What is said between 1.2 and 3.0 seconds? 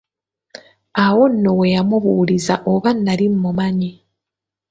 nno we yamubuuliza oba